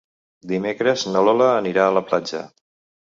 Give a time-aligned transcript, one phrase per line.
[0.51, 2.43] Dimecres na Lola anirà a la platja.